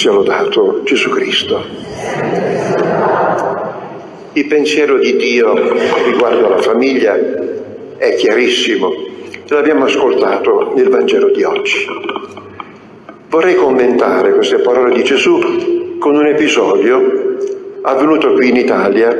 [0.00, 1.62] Sia lodato Gesù Cristo.
[4.32, 5.52] Il pensiero di Dio
[6.06, 7.18] riguardo alla famiglia
[7.98, 8.94] è chiarissimo,
[9.48, 11.86] l'abbiamo ascoltato nel Vangelo di oggi.
[13.28, 17.36] Vorrei commentare queste parole di Gesù con un episodio
[17.82, 19.10] avvenuto qui in Italia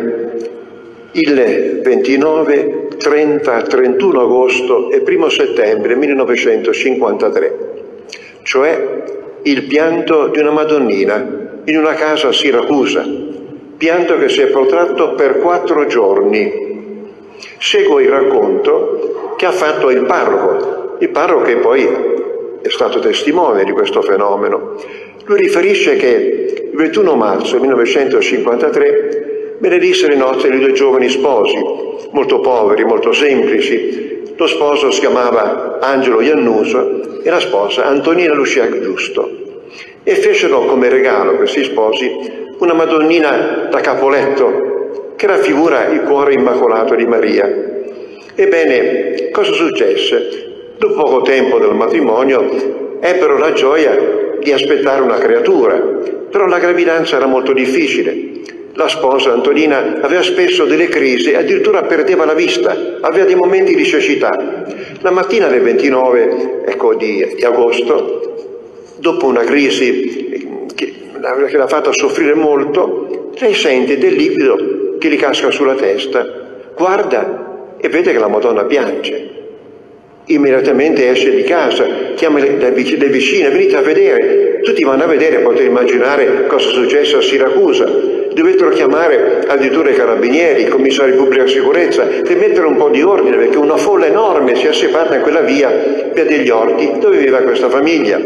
[1.10, 7.58] il 29, 30, 31 agosto e 1 settembre 1953,
[8.44, 13.06] cioè il pianto di una Madonnina in una casa a Siracusa,
[13.76, 16.68] pianto che si è protratto per quattro giorni.
[17.58, 21.88] Seguo il racconto che ha fatto il parroco, il parroco che poi
[22.60, 24.74] è stato testimone di questo fenomeno.
[25.24, 31.56] Lui riferisce che il 21 marzo 1953 benedissero i nostri due giovani sposi,
[32.10, 34.09] molto poveri, molto semplici.
[34.40, 39.30] Lo sposo si chiamava Angelo Iannuso e la sposa Antonina Luciac Giusto.
[40.02, 42.10] E fecero come regalo questi sposi
[42.56, 47.54] una Madonnina da capoletto che raffigura il cuore immacolato di Maria.
[48.34, 50.72] Ebbene, cosa successe?
[50.78, 53.94] Dopo poco tempo del matrimonio ebbero la gioia
[54.40, 55.74] di aspettare una creatura,
[56.30, 58.40] però la gravidanza era molto difficile.
[58.74, 63.84] La sposa Antonina aveva spesso delle crisi, addirittura perdeva la vista, aveva dei momenti di
[63.84, 64.64] cecità.
[65.00, 68.34] La mattina del 29 ecco, di, di agosto,
[68.96, 70.94] dopo una crisi che,
[71.48, 76.26] che l'ha fatta soffrire molto, lei sente del liquido che gli casca sulla testa,
[76.76, 79.38] guarda e vede che la Madonna piange
[80.26, 84.60] immediatamente esce di casa, chiama le, vicine, venite a vedere.
[84.62, 88.09] Tutti vanno a vedere, potete immaginare cosa è successo a Siracusa.
[88.32, 93.02] Dovettero chiamare addirittura i carabinieri, i commissari di pubblica sicurezza, per mettere un po' di
[93.02, 95.68] ordine, perché una folla enorme si è separata in quella via,
[96.12, 98.20] via degli orti, dove viveva questa famiglia.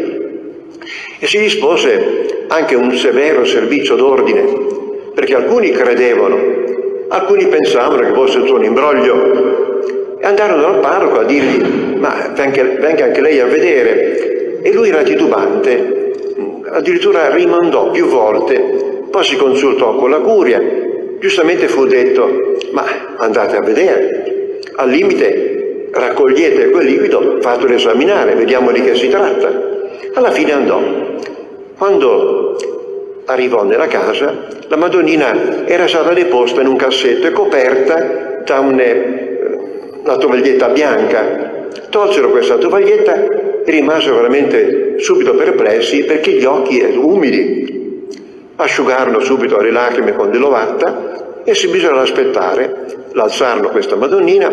[1.18, 4.44] E si dispose anche un severo servizio d'ordine,
[5.14, 6.36] perché alcuni credevano,
[7.08, 13.04] alcuni pensavano che fosse tutto un imbroglio, e andarono dal parroco a dirgli, ma venga
[13.04, 14.60] anche lei a vedere.
[14.60, 16.12] E lui era titubante,
[16.70, 20.60] addirittura rimandò più volte, poi si consultò con la curia,
[21.20, 22.84] giustamente fu detto, ma
[23.18, 29.52] andate a vedere, al limite raccogliete quel liquido, fatelo esaminare, vediamo di che si tratta.
[30.14, 30.82] Alla fine andò.
[31.78, 32.56] Quando
[33.26, 38.82] arrivò nella casa, la Madonnina era stata deposta in un cassetto e coperta da un
[40.02, 41.68] una tovaglietta bianca.
[41.88, 47.83] Tolsero questa tovaglietta e rimasero veramente subito perplessi perché gli occhi umidi.
[48.56, 54.50] Asciugarono subito le lacrime con dell'ovatta e si bisogna aspettare, l'alzarono questa Madonnina,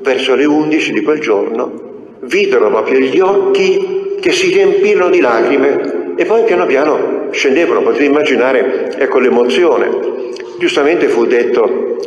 [0.00, 6.14] verso le undici di quel giorno, videro proprio gli occhi che si riempirono di lacrime
[6.16, 10.14] e poi piano piano scendevano, potete immaginare, ecco l'emozione.
[10.58, 11.98] Giustamente fu detto,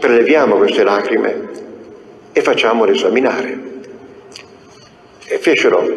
[0.00, 1.52] preleviamo queste lacrime,
[2.36, 3.58] e facciamolo esaminare.
[5.26, 5.88] E fecero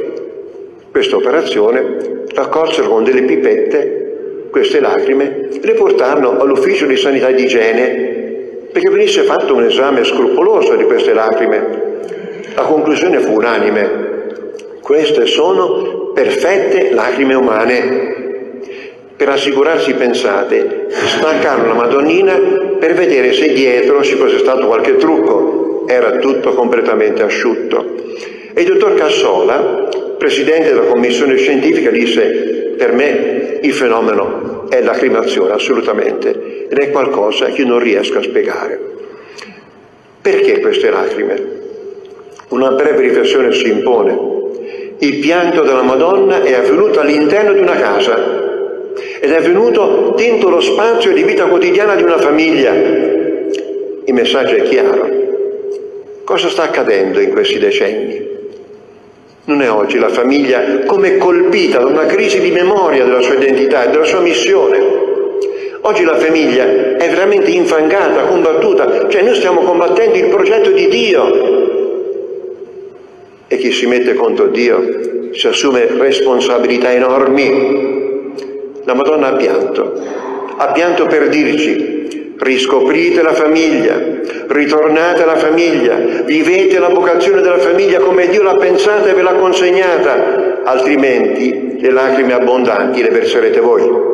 [0.91, 4.06] questa operazione, raccolsero con delle pipette
[4.57, 8.15] queste lacrime le portarono all'ufficio di sanità e di igiene
[8.71, 11.85] perché venisse fatto un esame scrupoloso di queste lacrime.
[12.55, 14.05] La conclusione fu unanime.
[14.81, 18.15] Queste sono perfette lacrime umane.
[19.15, 22.33] Per assicurarsi, pensate, staccarono la Madonnina
[22.79, 27.95] per vedere se dietro ci fosse stato qualche trucco era tutto completamente asciutto.
[28.53, 29.87] E il dottor Cassola,
[30.17, 36.91] presidente della commissione scientifica, disse per me il fenomeno è la cremazione, assolutamente, ed è
[36.91, 38.79] qualcosa che non riesco a spiegare.
[40.21, 41.55] Perché queste lacrime?
[42.49, 44.35] Una breve riflessione si impone.
[44.99, 48.45] Il pianto della Madonna è avvenuto all'interno di una casa
[49.19, 52.73] ed è avvenuto dentro lo spazio di vita quotidiana di una famiglia.
[52.73, 55.09] Il messaggio è chiaro.
[56.23, 58.36] Cosa sta accadendo in questi decenni?
[59.47, 63.85] Non è oggi la famiglia come colpita da una crisi di memoria della sua identità
[63.85, 64.77] e della sua missione.
[65.79, 66.65] Oggi la famiglia
[66.97, 71.55] è veramente infangata, combattuta, cioè noi stiamo combattendo il progetto di Dio.
[73.47, 78.33] E chi si mette contro Dio si assume responsabilità enormi.
[78.83, 79.93] La Madonna ha pianto,
[80.57, 81.96] ha pianto per dirci
[82.37, 83.99] riscoprite la famiglia,
[84.47, 89.33] ritornate alla famiglia, vivete la vocazione della famiglia come Dio l'ha pensata e ve l'ha
[89.33, 94.05] consegnata, altrimenti le lacrime abbondanti le verserete voi.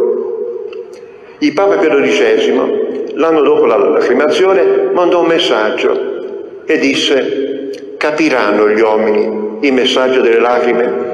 [1.40, 8.80] Il Papa Pio XII, l'anno dopo la lacrimazione, mandò un messaggio e disse capiranno gli
[8.80, 11.14] uomini il messaggio delle lacrime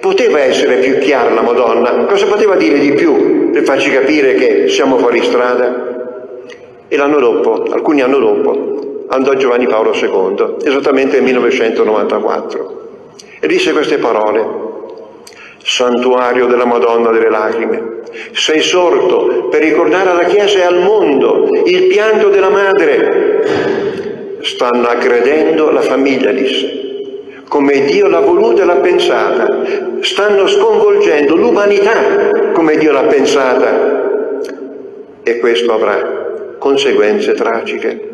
[0.00, 1.90] Poteva essere più chiara la Madonna?
[2.06, 5.89] Cosa poteva dire di più per farci capire che siamo fuori strada?
[6.92, 12.88] E l'anno dopo, alcuni anni dopo, andò Giovanni Paolo II, esattamente nel 1994,
[13.38, 14.68] e disse queste parole.
[15.62, 18.00] Santuario della Madonna delle Lacrime,
[18.32, 24.38] sei sorto per ricordare alla Chiesa e al mondo il pianto della madre.
[24.40, 29.62] Stanno aggredendo la famiglia, disse, come Dio l'ha voluta e l'ha pensata.
[30.00, 34.08] Stanno sconvolgendo l'umanità come Dio l'ha pensata.
[35.22, 36.19] E questo avrà
[36.60, 38.08] conseguenze tragiche.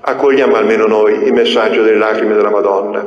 [0.00, 3.06] Accogliamo almeno noi il messaggio delle lacrime della Madonna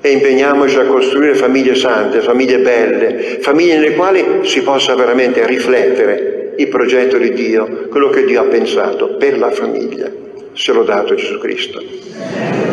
[0.00, 6.54] e impegniamoci a costruire famiglie sante, famiglie belle, famiglie nelle quali si possa veramente riflettere
[6.56, 10.08] il progetto di Dio, quello che Dio ha pensato per la famiglia.
[10.52, 12.67] Se l'ho dato Gesù Cristo.